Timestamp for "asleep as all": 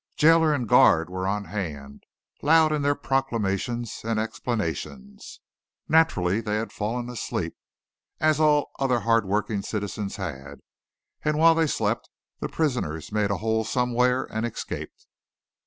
7.07-8.71